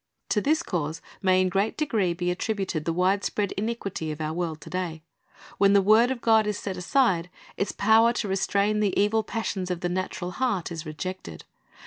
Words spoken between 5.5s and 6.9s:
When the word of God is set